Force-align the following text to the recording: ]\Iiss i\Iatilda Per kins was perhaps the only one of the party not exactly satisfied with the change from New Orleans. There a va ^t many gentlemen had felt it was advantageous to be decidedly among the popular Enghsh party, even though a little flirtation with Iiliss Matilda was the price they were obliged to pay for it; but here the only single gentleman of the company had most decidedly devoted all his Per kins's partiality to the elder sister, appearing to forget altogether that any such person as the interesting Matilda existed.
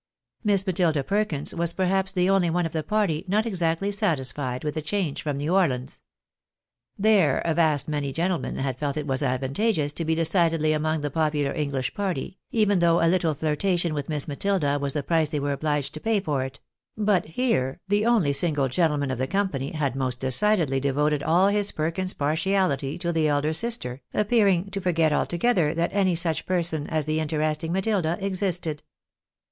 ]\Iiss 0.43 0.67
i\Iatilda 0.67 1.05
Per 1.05 1.25
kins 1.25 1.53
was 1.53 1.73
perhaps 1.73 2.11
the 2.11 2.27
only 2.27 2.49
one 2.49 2.65
of 2.65 2.71
the 2.73 2.81
party 2.81 3.23
not 3.27 3.45
exactly 3.45 3.91
satisfied 3.91 4.63
with 4.63 4.73
the 4.73 4.81
change 4.81 5.21
from 5.21 5.37
New 5.37 5.53
Orleans. 5.53 6.01
There 6.97 7.37
a 7.45 7.53
va 7.53 7.75
^t 7.75 7.87
many 7.87 8.11
gentlemen 8.11 8.55
had 8.55 8.79
felt 8.79 8.97
it 8.97 9.05
was 9.05 9.21
advantageous 9.21 9.93
to 9.93 10.03
be 10.03 10.15
decidedly 10.15 10.73
among 10.73 11.01
the 11.01 11.11
popular 11.11 11.53
Enghsh 11.53 11.93
party, 11.93 12.39
even 12.49 12.79
though 12.79 12.99
a 12.99 13.05
little 13.07 13.35
flirtation 13.35 13.93
with 13.93 14.07
Iiliss 14.07 14.27
Matilda 14.27 14.79
was 14.79 14.93
the 14.93 15.03
price 15.03 15.29
they 15.29 15.39
were 15.39 15.51
obliged 15.51 15.93
to 15.93 15.99
pay 15.99 16.19
for 16.19 16.43
it; 16.43 16.59
but 16.97 17.25
here 17.27 17.79
the 17.87 18.03
only 18.07 18.33
single 18.33 18.69
gentleman 18.69 19.11
of 19.11 19.19
the 19.19 19.27
company 19.27 19.73
had 19.73 19.95
most 19.95 20.19
decidedly 20.19 20.79
devoted 20.79 21.21
all 21.21 21.49
his 21.49 21.71
Per 21.71 21.91
kins's 21.91 22.15
partiality 22.15 22.97
to 22.97 23.13
the 23.13 23.27
elder 23.27 23.53
sister, 23.53 24.01
appearing 24.15 24.71
to 24.71 24.81
forget 24.81 25.13
altogether 25.13 25.75
that 25.75 25.93
any 25.93 26.15
such 26.15 26.47
person 26.47 26.87
as 26.89 27.05
the 27.05 27.19
interesting 27.19 27.71
Matilda 27.71 28.17
existed. 28.19 28.81